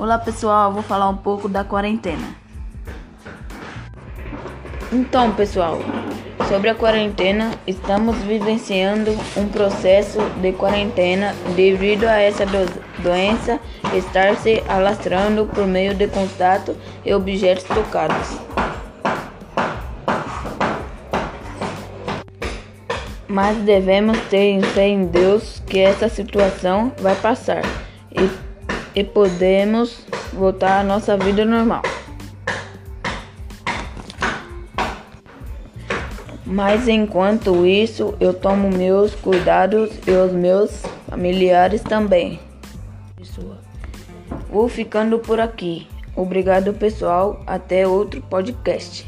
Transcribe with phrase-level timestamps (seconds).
[0.00, 2.34] Olá pessoal, vou falar um pouco da quarentena.
[4.90, 5.78] Então, pessoal,
[6.48, 13.60] sobre a quarentena, estamos vivenciando um processo de quarentena devido a essa do doença
[13.94, 18.38] estar se alastrando por meio de contato e objetos tocados.
[23.28, 27.60] Mas devemos ter fé em Deus que essa situação vai passar
[28.10, 28.49] e,
[29.00, 31.80] e podemos voltar à nossa vida normal.
[36.44, 42.38] Mas enquanto isso, eu tomo meus cuidados e os meus familiares também.
[44.50, 45.86] Vou ficando por aqui.
[46.14, 47.42] Obrigado, pessoal.
[47.46, 49.06] Até outro podcast.